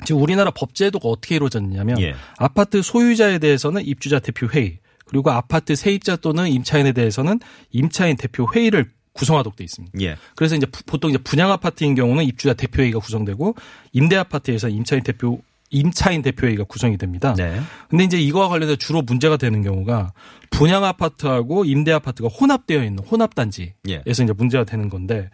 지금 0.04 0.20
우리나라 0.20 0.50
법제도가 0.50 1.08
어떻게 1.08 1.36
이루어졌냐면 1.36 2.00
예. 2.00 2.14
아파트 2.38 2.82
소유자에 2.82 3.38
대해서는 3.38 3.86
입주자 3.86 4.18
대표 4.18 4.48
회의 4.48 4.78
그리고 5.12 5.30
아파트 5.30 5.76
세입자 5.76 6.16
또는 6.16 6.48
임차인에 6.48 6.92
대해서는 6.92 7.38
임차인 7.70 8.16
대표 8.16 8.46
회의를 8.52 8.90
구성하도록 9.12 9.56
돼 9.56 9.62
있습니다. 9.64 10.00
예. 10.00 10.16
그래서 10.34 10.56
이제 10.56 10.64
부- 10.64 10.82
보통 10.84 11.10
이제 11.10 11.18
분양 11.18 11.52
아파트인 11.52 11.94
경우는 11.94 12.24
입주자 12.24 12.54
대표회의가 12.54 12.98
구성되고 12.98 13.54
임대 13.92 14.16
아파트에서 14.16 14.70
임차인 14.70 15.02
대표 15.02 15.42
임차인 15.68 16.22
대표회의가 16.22 16.64
구성이 16.64 16.96
됩니다. 16.96 17.34
네. 17.34 17.60
근데 17.90 18.04
이제 18.04 18.18
이거와 18.18 18.48
관련해서 18.48 18.76
주로 18.76 19.02
문제가 19.02 19.36
되는 19.36 19.62
경우가 19.62 20.12
분양 20.50 20.82
아파트하고 20.84 21.66
임대 21.66 21.92
아파트가 21.92 22.28
혼합되어 22.28 22.82
있는 22.84 23.04
혼합 23.04 23.34
단지에서 23.34 23.72
예. 23.90 24.02
이제 24.06 24.24
문제가 24.32 24.64
되는 24.64 24.88
건데 24.88 25.28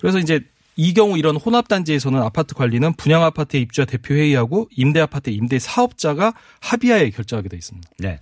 그래서 0.00 0.18
이제 0.18 0.40
이 0.76 0.92
경우 0.92 1.16
이런 1.16 1.36
혼합 1.36 1.68
단지에서는 1.68 2.20
아파트 2.20 2.54
관리는 2.56 2.94
분양 2.94 3.22
아파트의 3.22 3.62
입주자 3.62 3.84
대표 3.84 4.14
회의하고 4.14 4.68
임대 4.76 4.98
아파트의 5.00 5.36
임대 5.36 5.60
사업자가 5.60 6.34
합의하에 6.60 7.10
결정하게 7.10 7.48
돼 7.48 7.56
있습니다. 7.56 7.88
네. 8.00 8.18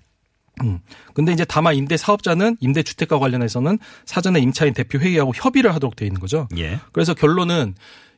음. 0.62 0.80
근데 1.14 1.32
이제 1.32 1.44
다만 1.44 1.74
임대 1.74 1.96
사업자는 1.96 2.56
임대 2.60 2.82
주택과 2.82 3.18
관련해서는 3.18 3.78
사전에 4.04 4.40
임차인 4.40 4.74
대표 4.74 4.98
회의하고 4.98 5.32
협의를 5.34 5.74
하도록 5.74 5.94
돼 5.96 6.06
있는 6.06 6.20
거죠. 6.20 6.48
예. 6.56 6.78
그래서 6.92 7.14
결론은 7.14 7.74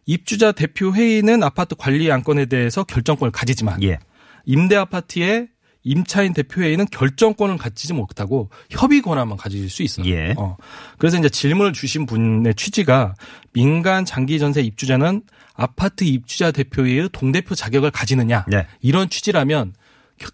입주자 0.06 0.52
대표 0.52 0.92
회의는 0.92 1.42
아파트 1.42 1.74
관리 1.74 2.10
안건에 2.10 2.46
대해서 2.46 2.84
결정권을 2.84 3.32
가지지만 3.32 3.82
예. 3.82 3.98
임대 4.44 4.76
아파트의 4.76 5.48
임차인 5.84 6.32
대표회의는 6.32 6.86
결정권을 6.86 7.58
가지지 7.58 7.92
못하고 7.92 8.50
협의 8.70 9.02
권한만 9.02 9.36
가질 9.36 9.68
수 9.68 9.82
있어요. 9.82 10.06
예. 10.06 10.34
어. 10.36 10.56
그래서 10.98 11.18
이제 11.18 11.28
질문을 11.28 11.72
주신 11.74 12.06
분의 12.06 12.54
취지가 12.54 13.14
민간 13.52 14.04
장기 14.04 14.38
전세 14.38 14.62
입주자는 14.62 15.22
아파트 15.54 16.04
입주자 16.04 16.50
대표회의 16.50 17.10
동대표 17.12 17.54
자격을 17.54 17.90
가지느냐 17.90 18.46
네. 18.48 18.66
이런 18.80 19.08
취지라면 19.08 19.74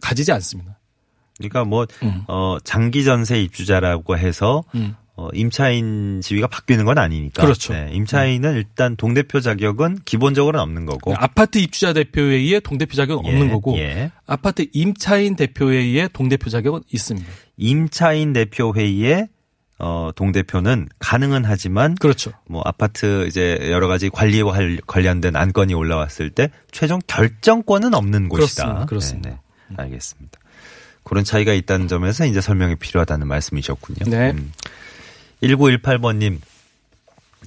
가지지 0.01 0.33
않습니다. 0.33 0.79
그러니까 1.41 1.65
뭐, 1.65 1.87
음. 2.03 2.23
어, 2.29 2.59
장기 2.63 3.05
전세 3.05 3.41
입주자라고 3.43 4.17
해서 4.17 4.63
음. 4.75 4.95
어, 5.17 5.29
임차인 5.35 6.21
지위가 6.23 6.47
바뀌는 6.47 6.87
건 6.87 6.97
아니니까. 6.97 7.43
그렇죠. 7.43 7.75
네, 7.75 7.91
임차인은 7.93 8.55
일단 8.55 8.97
동대표 8.97 9.41
자격은 9.41 9.99
기본적으로는 10.07 10.63
없는 10.63 10.87
거고. 10.87 11.15
아파트 11.15 11.59
입주자 11.59 11.93
대표회의에 11.93 12.61
동대표 12.61 12.95
자격은 12.95 13.27
예, 13.27 13.29
없는 13.31 13.51
거고 13.53 13.77
예. 13.79 14.11
아파트 14.27 14.67
임차인 14.73 15.37
대표회의에 15.37 16.09
동대표 16.15 16.49
자격은 16.49 16.81
있습니다. 16.91 17.29
임차인 17.59 18.33
대표 18.33 18.73
회의에 18.75 19.29
어, 19.79 20.11
동대표는 20.15 20.89
가능은 20.99 21.45
하지만 21.45 21.95
그렇죠. 21.97 22.33
뭐 22.47 22.63
아파트 22.65 23.27
이제 23.27 23.59
여러 23.71 23.89
가지 23.89 24.09
관리와 24.11 24.55
할- 24.55 24.79
관련된 24.87 25.37
안건이 25.37 25.73
올라왔을 25.75 26.31
때 26.31 26.51
최종 26.71 26.99
결정권은 27.07 27.93
없는 27.95 28.29
곳이다. 28.31 28.65
그렇습니다. 28.65 28.87
그렇습니다. 28.87 29.31
네, 29.31 29.37
네. 29.69 29.75
알겠습니다. 29.79 30.39
그런 31.05 31.25
차이가 31.25 31.53
있다는 31.53 31.89
점에서 31.89 32.27
이제 32.27 32.41
설명이 32.41 32.77
필요하다는 32.77 33.27
말씀이셨군요. 33.27 34.11
네. 34.11 34.35
1918번님, 35.43 36.39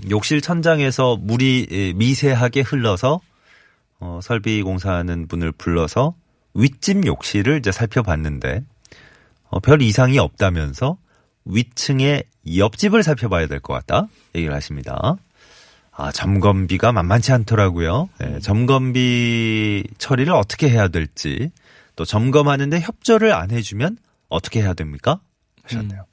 욕실 0.10 0.42
천장에서 0.42 1.18
물이 1.18 1.68
예, 1.72 1.94
미세하게 1.94 2.62
흘러서 2.62 3.22
어, 4.00 4.20
설비 4.22 4.62
공사하는 4.64 5.28
분을 5.28 5.52
불러서 5.52 6.16
윗집 6.56 7.06
욕실을 7.06 7.60
이제 7.60 7.72
살펴봤는데 7.72 8.64
어, 9.50 9.60
별 9.60 9.82
이상이 9.82 10.18
없다면서 10.20 10.98
위층의 11.46 12.24
옆집을 12.58 13.04
살펴봐야 13.04 13.48
될 13.48 13.60
것 13.60 13.74
같다 13.74 14.08
얘기를 14.36 14.54
하십니다. 14.56 15.16
아 15.92 16.12
점검비가 16.12 16.92
만만치 16.92 17.32
않더라고요. 17.32 18.10
네, 18.20 18.40
점검비 18.40 19.84
처리를 20.00 20.34
어떻게 20.34 20.70
해야 20.70 20.88
될지 20.88 21.52
또 21.96 22.06
점검하는데 22.06 22.80
협조를 22.80 23.34
안 23.34 23.52
해주면 23.52 23.98
어떻게 24.30 24.62
해야 24.62 24.74
됩니까? 24.74 25.22
하셨네요. 25.64 26.06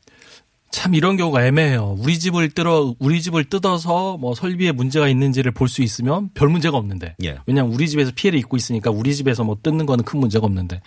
참 0.71 0.95
이런 0.95 1.17
경우가 1.17 1.45
애매해요. 1.47 1.97
우리 1.99 2.19
집을 2.19 2.51
뜯어 2.51 2.95
우리 3.01 3.21
집을 3.21 3.45
뜯어서 3.45 4.17
뭐 4.19 4.35
설비에 4.37 4.71
문제가 4.71 5.09
있는지를 5.09 5.51
볼 5.53 5.69
수 5.69 5.83
있으면 5.83 6.31
별 6.35 6.49
문제가 6.49 6.77
없는데. 6.77 7.17
예. 7.25 7.39
왜냐하면 7.47 7.75
우리 7.75 7.89
집에서 7.89 8.13
피해를 8.15 8.39
입고 8.39 8.57
있으니까 8.57 8.91
우리 8.91 9.15
집에서 9.15 9.43
뭐 9.43 9.57
뜯는 9.63 9.87
거는 9.87 10.05
큰 10.05 10.21
문제가 10.21 10.47
없는데. 10.47 10.81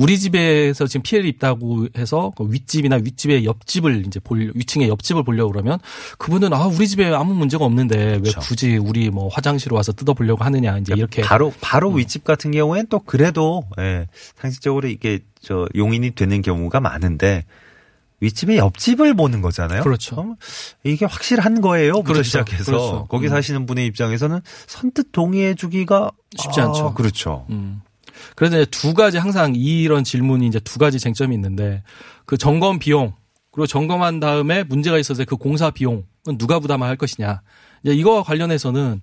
우리 0.00 0.18
집에서 0.18 0.86
지금 0.86 1.02
피해를 1.02 1.28
입다고 1.28 1.86
해서 1.98 2.32
그 2.34 2.50
윗집이나 2.50 2.96
윗집의 2.96 3.44
옆집을 3.44 4.06
이제 4.06 4.18
볼 4.18 4.50
위층의 4.54 4.88
옆집을 4.88 5.24
보려고 5.24 5.52
그러면 5.52 5.78
그분은 6.16 6.54
아 6.54 6.66
우리 6.68 6.88
집에 6.88 7.12
아무 7.12 7.34
문제가 7.34 7.66
없는데 7.66 8.18
그렇죠. 8.18 8.40
왜 8.40 8.46
굳이 8.46 8.76
우리 8.78 9.10
뭐 9.10 9.28
화장실 9.28 9.74
와서 9.74 9.92
뜯어 9.92 10.14
보려고 10.14 10.42
하느냐 10.42 10.78
이제 10.78 10.94
이렇게 10.96 11.20
바로 11.20 11.52
바로 11.60 11.90
윗집 11.90 12.24
같은 12.24 12.50
경우엔 12.50 12.86
또 12.88 13.00
그래도 13.00 13.64
예, 13.78 14.08
상식적으로 14.36 14.88
이게 14.88 15.18
저 15.42 15.68
용인이 15.76 16.12
되는 16.12 16.40
경우가 16.40 16.80
많은데 16.80 17.44
윗집의 18.20 18.56
옆집을 18.56 19.12
보는 19.12 19.42
거잖아요. 19.42 19.82
그렇죠. 19.82 20.36
이게 20.82 21.04
확실한 21.04 21.60
거예요. 21.60 22.02
그렇죠. 22.02 22.22
시작해서 22.22 22.64
그렇죠. 22.64 23.06
거기 23.10 23.26
음. 23.26 23.30
사시는 23.30 23.66
분의 23.66 23.84
입장에서는 23.88 24.40
선뜻 24.66 25.12
동의해 25.12 25.54
주기가 25.54 26.10
쉽지 26.38 26.62
아, 26.62 26.64
않죠. 26.64 26.94
그렇죠. 26.94 27.44
음. 27.50 27.82
그래서 28.36 28.60
이제 28.60 28.70
두 28.70 28.94
가지 28.94 29.18
항상 29.18 29.54
이런 29.54 30.04
질문이 30.04 30.46
이제 30.46 30.60
두 30.60 30.78
가지 30.78 30.98
쟁점이 30.98 31.34
있는데 31.34 31.82
그 32.26 32.36
점검 32.36 32.78
비용 32.78 33.14
그리고 33.52 33.66
점검한 33.66 34.20
다음에 34.20 34.62
문제가 34.64 34.98
있어서 34.98 35.24
그 35.24 35.36
공사 35.36 35.70
비용은 35.70 36.04
누가 36.38 36.60
부담할 36.60 36.96
것이냐. 36.96 37.42
이제 37.82 37.94
이거와 37.94 38.22
관련해서는 38.22 39.00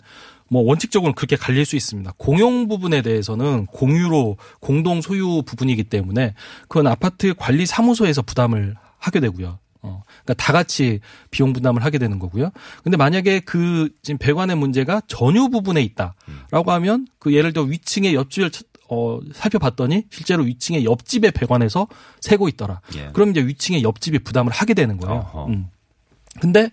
뭐 0.49 0.61
원칙적으로 0.63 1.11
그렇게 1.13 1.35
갈릴 1.35 1.65
수 1.65 1.75
있습니다. 1.75 2.13
공용 2.17 2.69
부분에 2.69 3.01
대해서는 3.01 3.65
공유로 3.65 4.37
공동 4.61 5.01
소유 5.01 5.41
부분이기 5.45 5.83
때문에 5.85 6.33
그건 6.69 6.87
아파트 6.87 7.33
관리 7.37 7.65
사무소에서 7.65 8.21
부담을 8.21 8.75
하게 8.97 9.19
되고요. 9.19 9.59
어, 9.81 10.03
그러니까 10.23 10.33
다 10.35 10.53
같이 10.53 11.01
비용 11.31 11.53
부담을 11.53 11.83
하게 11.83 11.97
되는 11.97 12.17
거고요. 12.17 12.51
근데 12.83 12.97
만약에 12.97 13.41
그 13.41 13.89
지금 14.01 14.17
배관의 14.17 14.55
문제가 14.55 15.01
전유 15.07 15.49
부분에 15.49 15.81
있다라고 15.81 16.71
하면 16.71 17.07
그 17.19 17.33
예를 17.33 17.53
들어 17.53 17.65
위층의 17.65 18.15
옆집을 18.15 18.49
쳐- 18.51 18.63
어, 18.89 19.19
살펴봤더니 19.33 20.05
실제로 20.09 20.43
위층의 20.43 20.85
옆집의 20.85 21.31
배관에서 21.31 21.87
새고 22.21 22.47
있더라. 22.49 22.81
예. 22.95 23.09
그럼 23.13 23.31
이제 23.31 23.41
위층의 23.41 23.83
옆집이 23.83 24.19
부담을 24.19 24.51
하게 24.51 24.73
되는 24.73 24.97
거예요. 24.97 25.19
어허. 25.33 25.45
음. 25.47 25.67
근데 26.39 26.69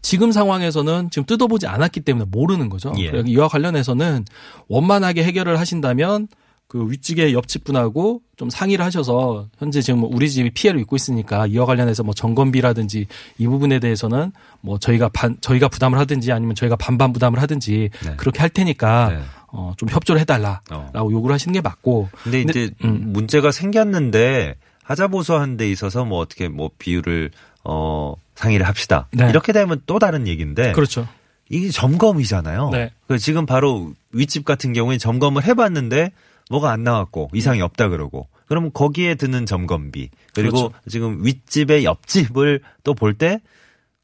지금 0.00 0.32
상황에서는 0.32 1.10
지금 1.10 1.24
뜯어보지 1.26 1.66
않았기 1.66 2.00
때문에 2.00 2.26
모르는 2.30 2.68
거죠. 2.68 2.92
예. 2.98 3.10
그래서 3.10 3.28
이와 3.28 3.48
관련해서는 3.48 4.24
원만하게 4.68 5.22
해결을 5.24 5.58
하신다면 5.58 6.28
그 6.72 6.90
윗집의 6.90 7.34
옆집 7.34 7.64
분하고 7.64 8.22
좀 8.38 8.48
상의를 8.48 8.82
하셔서 8.82 9.46
현재 9.58 9.82
지금 9.82 10.04
우리 10.04 10.30
집이 10.30 10.52
피해를 10.52 10.80
입고 10.80 10.96
있으니까 10.96 11.46
이와 11.46 11.66
관련해서 11.66 12.02
뭐 12.02 12.14
점검비라든지 12.14 13.06
이 13.36 13.46
부분에 13.46 13.78
대해서는 13.78 14.32
뭐 14.62 14.78
저희가 14.78 15.10
반 15.10 15.36
저희가 15.42 15.68
부담을 15.68 15.98
하든지 15.98 16.32
아니면 16.32 16.54
저희가 16.54 16.76
반반 16.76 17.12
부담을 17.12 17.42
하든지 17.42 17.90
네. 18.04 18.14
그렇게 18.16 18.40
할 18.40 18.48
테니까 18.48 19.08
네. 19.10 19.20
어, 19.54 19.74
좀 19.76 19.88
협조를 19.88 20.20
해달라라고 20.22 20.72
어. 20.94 21.08
요구를 21.10 21.34
하시는 21.34 21.52
게 21.52 21.60
맞고 21.60 22.08
근데 22.24 22.44
근데- 22.44 22.64
이제 22.64 22.74
음. 22.84 23.12
문제가 23.12 23.52
생겼는데 23.52 24.56
하자 24.82 25.08
보수한 25.08 25.56
데 25.56 25.70
있어서 25.70 26.04
뭐 26.04 26.18
어떻게 26.18 26.48
뭐 26.48 26.70
비율을 26.78 27.30
어 27.64 28.14
상의를 28.34 28.66
합시다. 28.66 29.08
네. 29.12 29.28
이렇게 29.28 29.52
되면 29.52 29.80
또 29.86 29.98
다른 29.98 30.26
얘기인데 30.26 30.72
그렇죠. 30.72 31.06
이게 31.48 31.70
점검이잖아요. 31.70 32.70
네. 32.70 32.90
그 33.06 33.18
지금 33.18 33.46
바로 33.46 33.92
윗집 34.12 34.44
같은 34.44 34.72
경우에 34.72 34.98
점검을 34.98 35.44
해봤는데 35.44 36.10
뭐가 36.50 36.70
안 36.72 36.82
나왔고 36.82 37.30
이상이 37.34 37.60
없다 37.60 37.88
그러고 37.88 38.26
그러면 38.48 38.70
거기에 38.72 39.14
드는 39.14 39.46
점검비 39.46 40.08
그리고 40.34 40.70
그렇죠. 40.70 40.74
지금 40.88 41.24
윗집의 41.24 41.84
옆집을 41.84 42.60
또 42.84 42.94
볼 42.94 43.14
때 43.14 43.40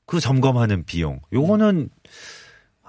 그 0.07 0.21
점검하는 0.21 0.85
비용 0.85 1.21
요거는 1.35 1.91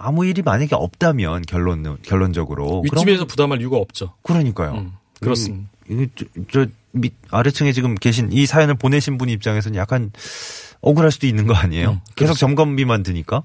아무 0.02 0.26
일이 0.26 0.42
만약에 0.42 0.76
없다면 0.76 1.44
결론은 1.44 1.98
결론적으로 2.04 2.82
윗집에서 2.84 3.26
부담할 3.26 3.60
이유가 3.62 3.78
없죠. 3.78 4.14
그럼, 4.24 4.40
그러니까요. 4.40 4.72
음, 4.80 4.94
그렇습니다. 5.20 5.70
이, 5.90 6.08
저, 6.16 6.26
저 6.52 6.66
밑, 6.92 7.14
아래층에 7.30 7.72
지금 7.74 7.96
계신 7.96 8.32
이 8.32 8.46
사연을 8.46 8.76
보내신 8.76 9.18
분 9.18 9.30
입장에서는 9.30 9.78
약간 9.78 10.12
억울할 10.82 11.12
수도 11.12 11.28
있는 11.28 11.46
거 11.48 11.54
아니에요? 11.54 11.90
음, 11.92 12.00
계속 12.16 12.36
점검비만 12.36 13.04
드니까. 13.04 13.44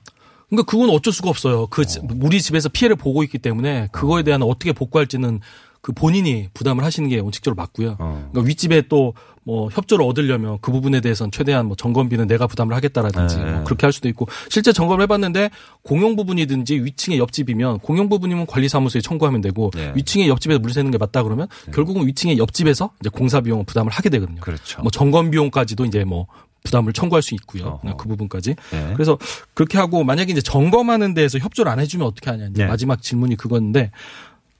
그러니까 0.49 0.70
그건 0.70 0.90
어쩔 0.90 1.12
수가 1.12 1.30
없어요. 1.30 1.66
그 1.66 1.84
지- 1.84 2.00
우리 2.20 2.40
집에서 2.40 2.68
피해를 2.68 2.94
보고 2.96 3.23
있기 3.25 3.38
때문에 3.38 3.88
그거에 3.90 4.23
대한 4.23 4.42
어떻게 4.42 4.73
복구할지는 4.73 5.40
그 5.84 5.92
본인이 5.92 6.48
부담을 6.54 6.82
하시는 6.82 7.06
게 7.10 7.18
원칙적으로 7.20 7.54
맞고요. 7.56 7.96
어. 7.98 8.28
그러니까 8.32 8.48
윗집에 8.48 8.82
또 8.88 9.12
뭐 9.44 9.68
협조를 9.70 10.04
얻으려면 10.04 10.58
그 10.60 10.72
부분에 10.72 11.00
대해서는 11.00 11.30
최대한 11.30 11.66
뭐 11.66 11.76
점검비는 11.76 12.26
내가 12.26 12.46
부담을 12.46 12.74
하겠다라든지 12.74 13.36
네. 13.36 13.52
뭐 13.52 13.64
그렇게 13.64 13.86
할 13.86 13.92
수도 13.92 14.08
있고 14.08 14.26
실제 14.48 14.72
점검을 14.72 15.02
해봤는데 15.02 15.50
공용 15.82 16.16
부분이든지 16.16 16.76
위층의 16.84 17.18
옆집이면 17.18 17.80
공용 17.80 18.08
부분이면 18.08 18.46
관리사무소에 18.46 19.02
청구하면 19.02 19.42
되고 19.42 19.70
네. 19.74 19.92
위층의 19.94 20.28
옆집에서 20.28 20.58
물 20.58 20.72
새는 20.72 20.90
게 20.90 20.98
맞다 20.98 21.22
그러면 21.22 21.46
결국은 21.72 22.06
위층의 22.06 22.38
옆집에서 22.38 22.90
이제 23.00 23.10
공사 23.10 23.42
비용을 23.42 23.64
부담을 23.66 23.92
하게 23.92 24.08
되거든요. 24.08 24.40
그렇죠. 24.40 24.80
뭐 24.80 24.90
점검 24.90 25.30
비용까지도 25.30 25.84
이제 25.84 26.04
뭐 26.04 26.26
부담을 26.64 26.94
청구할 26.94 27.22
수 27.22 27.34
있고요. 27.34 27.78
어허. 27.84 27.96
그 27.98 28.08
부분까지. 28.08 28.54
네. 28.72 28.92
그래서 28.94 29.18
그렇게 29.52 29.76
하고 29.76 30.02
만약에 30.02 30.32
이제 30.32 30.40
점검하는 30.40 31.12
데에서 31.12 31.38
협조를 31.38 31.70
안 31.70 31.78
해주면 31.78 32.06
어떻게 32.06 32.30
하냐. 32.30 32.46
이제 32.46 32.62
네. 32.62 32.66
마지막 32.66 33.02
질문이 33.02 33.36
그건데 33.36 33.90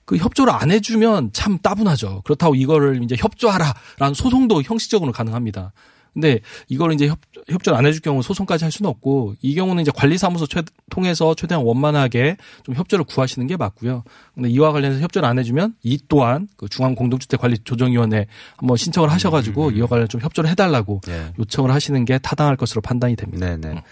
그 0.04 0.16
협조를 0.16 0.52
안 0.52 0.70
해주면 0.70 1.30
참 1.32 1.58
따분하죠. 1.58 2.23
그렇다고 2.25 2.54
이거를 2.54 3.02
이제 3.02 3.16
협조하라라는 3.18 4.14
소송도 4.14 4.62
형식적으로 4.62 5.12
가능합니다. 5.12 5.73
근데 6.14 6.38
이걸 6.68 6.92
이제 6.92 7.08
협, 7.08 7.18
협조를 7.49 7.76
안 7.76 7.84
해줄 7.87 8.00
경우 8.00 8.23
소송까지 8.23 8.64
할 8.64 8.70
수는 8.70 8.88
없고 8.88 9.34
이 9.42 9.54
경우는 9.56 9.82
이제 9.82 9.90
관리사무소 9.94 10.46
최, 10.46 10.62
통해서 10.88 11.34
최대한 11.34 11.64
원만하게 11.64 12.37
좀 12.62 12.76
협조를 12.76 13.04
구하시는 13.04 13.46
게 13.49 13.56
맞고요. 13.56 14.04
근데 14.34 14.49
이와 14.49 14.70
관련해서 14.70 15.02
협조를 15.02 15.28
안 15.28 15.40
해주면 15.40 15.75
이 15.82 15.99
또한 16.08 16.49
그 16.56 16.68
중앙공동주택관리조정위원회 16.68 18.26
한번 18.56 18.76
신청을 18.76 19.11
하셔가지고 19.11 19.73
이와 19.73 19.88
관련 19.88 20.08
좀 20.08 20.20
협조를 20.20 20.49
해달라고 20.50 21.00
예. 21.08 21.32
요청을 21.38 21.73
하시는 21.73 22.04
게 22.04 22.18
타당할 22.18 22.56
것으로 22.56 22.80
판단이 22.80 23.16
됩니다. 23.16 23.56
네네. 23.56 23.82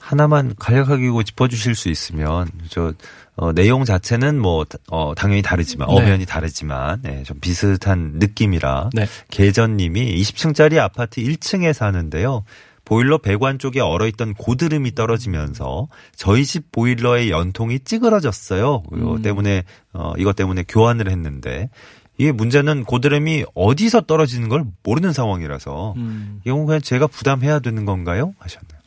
하나만 0.00 0.54
간략하게 0.58 1.10
짚어주실 1.22 1.74
수 1.74 1.90
있으면 1.90 2.48
저 2.70 2.94
어, 3.40 3.52
내용 3.52 3.84
자체는 3.84 4.40
뭐 4.40 4.66
어, 4.90 5.14
당연히 5.14 5.42
다르지만 5.42 5.88
네. 5.88 5.94
엄연히 5.94 6.26
다르지만 6.26 7.00
네, 7.02 7.22
좀 7.22 7.38
비슷한 7.40 8.14
느낌이라 8.16 8.90
네. 8.92 9.06
계전님이 9.30 10.20
20층짜리 10.20 10.78
아파트 10.78 11.22
1층에 11.22 11.72
사는데요. 11.72 12.44
보일러 12.84 13.18
배관 13.18 13.60
쪽에 13.60 13.80
얼어있던 13.80 14.34
고드름이 14.34 14.94
떨어지면서 14.96 15.88
저희 16.16 16.44
집 16.44 16.72
보일러의 16.72 17.30
연통이 17.30 17.78
찌그러졌어요. 17.78 18.82
이거 18.96 19.14
음. 19.14 19.22
때문에 19.22 19.62
어, 19.92 20.14
이것 20.18 20.34
때문에 20.34 20.64
교환을 20.66 21.08
했는데 21.08 21.70
이게 22.16 22.32
문제는 22.32 22.84
고드름이 22.84 23.44
어디서 23.54 24.00
떨어지는 24.02 24.48
걸 24.48 24.64
모르는 24.82 25.12
상황이라서 25.12 25.94
음. 25.96 26.40
이건 26.44 26.66
그냥 26.66 26.80
제가 26.80 27.06
부담해야 27.06 27.60
되는 27.60 27.84
건가요? 27.84 28.34
하셨나요? 28.40 28.80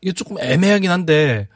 이게 0.00 0.12
조금 0.12 0.40
애매하긴 0.40 0.90
한데 0.90 1.46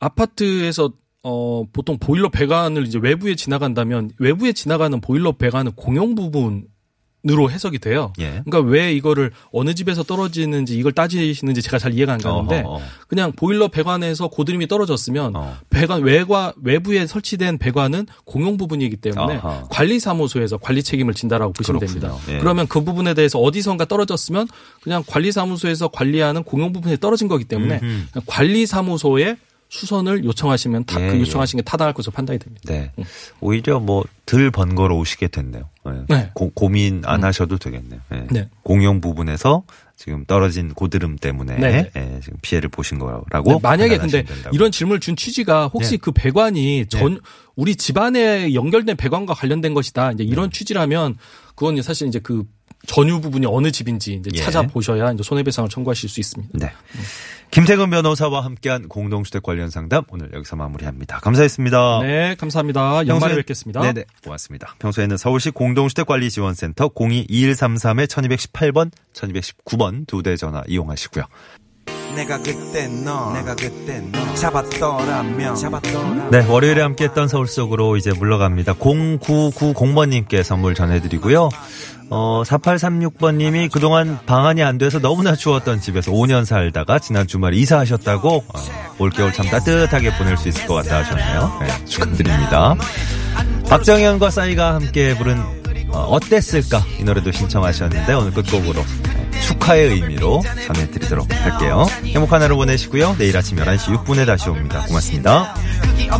아파트에서 0.00 0.90
어 1.28 1.64
보통 1.72 1.98
보일러 1.98 2.28
배관을 2.28 2.86
이제 2.86 3.00
외부에 3.02 3.34
지나간다면 3.34 4.12
외부에 4.18 4.52
지나가는 4.52 5.00
보일러 5.00 5.32
배관은 5.32 5.72
공용 5.72 6.14
부분 6.14 6.68
으로 7.28 7.50
해석이 7.50 7.80
돼요. 7.80 8.12
예. 8.20 8.42
그러니까 8.44 8.60
왜 8.60 8.92
이거를 8.92 9.32
어느 9.50 9.74
집에서 9.74 10.04
떨어지는지 10.04 10.78
이걸 10.78 10.92
따지시는지 10.92 11.60
제가 11.60 11.76
잘 11.76 11.92
이해가 11.92 12.12
안 12.12 12.20
가는데 12.20 12.60
어허, 12.60 12.76
어. 12.76 12.80
그냥 13.08 13.32
보일러 13.32 13.66
배관에서 13.66 14.28
고드름이 14.28 14.68
떨어졌으면 14.68 15.34
어. 15.34 15.56
배관 15.68 16.02
외과 16.02 16.52
외부에 16.62 17.04
설치된 17.08 17.58
배관은 17.58 18.06
공용 18.24 18.56
부분이기 18.56 18.98
때문에 18.98 19.38
아하. 19.38 19.64
관리사무소에서 19.70 20.58
관리 20.58 20.84
책임을 20.84 21.14
진다라고 21.14 21.52
보시면 21.52 21.80
그렇군요. 21.80 22.00
됩니다. 22.00 22.32
예. 22.32 22.38
그러면 22.38 22.68
그 22.68 22.84
부분에 22.84 23.14
대해서 23.14 23.40
어디선가 23.40 23.86
떨어졌으면 23.86 24.46
그냥 24.80 25.02
관리사무소에서 25.04 25.88
관리하는 25.88 26.44
공용 26.44 26.72
부분에 26.72 26.96
떨어진 26.96 27.26
거기 27.26 27.44
때문에 27.44 27.80
관리사무소에 28.26 29.36
수선을 29.68 30.24
요청하시면 30.24 30.84
타, 30.84 31.00
예, 31.00 31.10
그 31.10 31.16
예. 31.16 31.20
요청하신 31.20 31.58
게 31.58 31.62
타당할 31.62 31.92
것으로 31.92 32.12
판단이 32.12 32.38
됩니다. 32.38 32.72
네. 32.72 32.92
오히려 33.40 33.80
뭐 33.80 34.04
덜 34.26 34.50
번거로우시게 34.50 35.28
됐네요. 35.28 35.68
네. 35.86 35.92
네. 36.08 36.30
고, 36.34 36.50
고민 36.50 37.02
안 37.06 37.22
하셔도 37.22 37.56
되겠네요. 37.58 38.00
네. 38.10 38.26
네. 38.30 38.48
공용 38.64 39.00
부분에서 39.00 39.62
지금 39.96 40.24
떨어진 40.26 40.74
고드름 40.74 41.16
때문에 41.16 41.56
네. 41.56 41.90
예, 41.96 42.20
지금 42.22 42.38
피해를 42.42 42.68
보신 42.68 42.98
거라고 42.98 43.52
네, 43.52 43.58
만약에 43.62 43.96
근데 43.96 44.24
된다고. 44.24 44.54
이런 44.54 44.72
질문을 44.72 45.00
준 45.00 45.14
취지가 45.16 45.68
혹시 45.68 45.92
네. 45.92 45.96
그 45.98 46.10
배관이 46.10 46.86
전 46.88 47.20
우리 47.54 47.76
집안에 47.76 48.52
연결된 48.52 48.96
배관과 48.96 49.32
관련된 49.32 49.72
것이다. 49.72 50.12
이제 50.12 50.24
네. 50.24 50.28
이런 50.28 50.50
취지라면 50.50 51.16
그건 51.54 51.80
사실 51.80 52.08
이제 52.08 52.18
그 52.18 52.44
전유 52.86 53.20
부분이 53.20 53.46
어느 53.46 53.70
집인지 53.70 54.14
이제 54.14 54.30
예. 54.34 54.38
찾아보셔야 54.42 55.12
이제 55.12 55.22
손해배상을 55.22 55.68
청구하실 55.70 56.08
수 56.08 56.20
있습니다. 56.20 56.58
네. 56.58 56.72
김태근 57.50 57.90
변호사와 57.90 58.44
함께한 58.44 58.88
공동주택 58.88 59.42
관련 59.42 59.70
상담 59.70 60.02
오늘 60.10 60.30
여기서 60.32 60.56
마무리합니다. 60.56 61.20
감사했습니다. 61.20 62.00
네, 62.02 62.34
감사합니다. 62.36 63.06
연말에 63.06 63.34
평소에- 63.34 63.36
뵙겠습니다. 63.36 63.80
네 63.82 63.92
네, 63.92 64.04
고맙습니다. 64.24 64.74
평소에는 64.80 65.16
서울시 65.16 65.50
공동주택관리지원센터 65.50 66.88
022133-1218번, 66.88 68.90
1219번 69.14 70.06
두 70.06 70.22
대 70.22 70.36
전화 70.36 70.62
이용하시고요. 70.66 71.24
내가 72.16 72.38
그때 72.38 72.88
너 72.88 73.32
내가 73.34 73.54
그때 73.54 74.02
너 74.10 74.34
잡았더라면 74.34 75.54
잡았더라면 75.54 76.30
네, 76.30 76.44
월요일에 76.46 76.80
함께했던 76.80 77.28
서울 77.28 77.46
속으로 77.46 77.96
이제 77.98 78.10
물러갑니다. 78.12 78.74
0990번님께 78.74 80.42
선물 80.42 80.74
전해드리고요. 80.74 81.50
어, 82.08 82.42
4836번님이 82.46 83.70
그동안 83.70 84.18
방안이 84.26 84.62
안 84.62 84.78
돼서 84.78 84.98
너무나 84.98 85.34
추웠던 85.34 85.80
집에서 85.80 86.10
5년 86.10 86.44
살다가 86.44 86.98
지난 86.98 87.26
주말에 87.26 87.56
이사하셨다고 87.58 88.44
어, 88.48 88.60
올겨울 88.98 89.32
참 89.32 89.46
따뜻하게 89.46 90.16
보낼 90.16 90.36
수 90.38 90.48
있을 90.48 90.66
것 90.66 90.74
같다 90.74 90.98
하셨네요. 90.98 91.58
네, 91.60 91.84
축하드립니다. 91.84 92.76
박정현과 93.68 94.30
싸이가 94.30 94.74
함께 94.74 95.14
부른 95.16 95.38
어, 95.90 95.98
어땠을까 96.10 96.82
이 96.98 97.04
노래도 97.04 97.30
신청하셨는데 97.30 98.12
오늘 98.14 98.32
끝곡으로 98.32 98.84
네, 99.02 99.15
축하의 99.46 99.90
의미로 99.90 100.42
전해드리도록 100.66 101.28
할게요. 101.32 101.86
행복한 102.04 102.42
하루 102.42 102.56
보내시고요. 102.56 103.16
내일 103.18 103.36
아침 103.36 103.58
11시 103.58 104.04
6분에 104.04 104.26
다시 104.26 104.48
옵니다. 104.48 104.84
고맙습니다. 104.86 105.54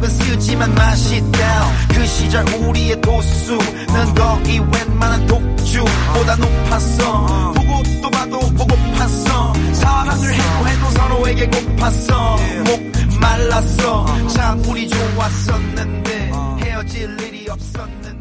쓰지만 0.09 0.75
맛있다 0.75 1.89
그 1.89 2.07
시절 2.07 2.45
우리의 2.49 3.01
도수는 3.01 4.15
거의 4.15 4.61
웬만한 4.61 5.27
독주보다 5.27 6.37
높았어 6.37 7.53
보고 7.53 7.83
또 8.03 8.11
봐도 8.11 8.39
보고팠어 8.41 9.75
사랑을 9.75 10.33
해도 10.33 10.69
해도 10.69 10.91
서로에게 10.91 11.49
고팠어 11.49 12.65
목 12.65 13.21
말랐어 13.21 14.29
참 14.29 14.63
우리 14.67 14.89
좋았었는데 14.89 16.33
헤어질 16.61 17.21
일이 17.21 17.49
없었는데 17.49 18.16